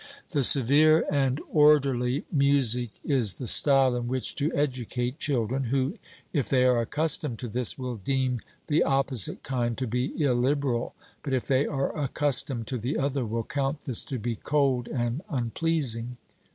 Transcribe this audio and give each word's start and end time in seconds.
The 0.31 0.43
severe 0.43 1.05
and 1.11 1.39
orderly 1.51 2.25
music 2.31 2.89
is 3.05 3.35
the 3.35 3.45
style 3.45 3.95
in 3.95 4.07
which 4.07 4.33
to 4.37 4.51
educate 4.55 5.19
children, 5.19 5.65
who, 5.65 5.93
if 6.33 6.49
they 6.49 6.65
are 6.65 6.81
accustomed 6.81 7.37
to 7.37 7.47
this, 7.47 7.77
will 7.77 7.97
deem 7.97 8.41
the 8.65 8.81
opposite 8.81 9.43
kind 9.43 9.77
to 9.77 9.85
be 9.85 10.19
illiberal, 10.19 10.95
but 11.21 11.33
if 11.33 11.47
they 11.47 11.67
are 11.67 11.95
accustomed 11.95 12.65
to 12.65 12.79
the 12.79 12.97
other, 12.97 13.23
will 13.27 13.43
count 13.43 13.83
this 13.83 14.03
to 14.05 14.17
be 14.17 14.35
cold 14.35 14.87
and 14.87 15.21
unpleasing. 15.29 16.17